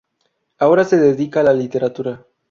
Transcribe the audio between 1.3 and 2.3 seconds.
a la literatura.